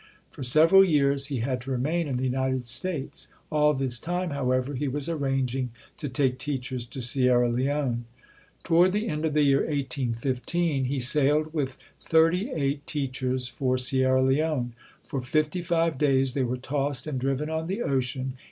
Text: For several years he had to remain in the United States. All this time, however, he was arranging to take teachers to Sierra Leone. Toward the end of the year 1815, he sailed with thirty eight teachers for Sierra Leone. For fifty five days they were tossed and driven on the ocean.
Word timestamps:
For 0.31 0.41
several 0.41 0.83
years 0.83 1.27
he 1.27 1.41
had 1.41 1.61
to 1.61 1.69
remain 1.69 2.07
in 2.07 2.17
the 2.17 2.23
United 2.23 2.63
States. 2.63 3.27
All 3.51 3.75
this 3.75 3.99
time, 3.99 4.31
however, 4.31 4.73
he 4.73 4.87
was 4.87 5.07
arranging 5.07 5.69
to 5.97 6.09
take 6.09 6.39
teachers 6.39 6.85
to 6.87 7.01
Sierra 7.03 7.51
Leone. 7.51 8.05
Toward 8.63 8.93
the 8.93 9.07
end 9.07 9.25
of 9.25 9.35
the 9.35 9.43
year 9.43 9.59
1815, 9.59 10.85
he 10.85 10.99
sailed 10.99 11.53
with 11.53 11.77
thirty 12.03 12.49
eight 12.49 12.87
teachers 12.87 13.47
for 13.47 13.77
Sierra 13.77 14.23
Leone. 14.23 14.73
For 15.03 15.21
fifty 15.21 15.61
five 15.61 15.99
days 15.99 16.33
they 16.33 16.41
were 16.43 16.57
tossed 16.57 17.05
and 17.05 17.19
driven 17.19 17.51
on 17.51 17.67
the 17.67 17.83
ocean. 17.83 18.33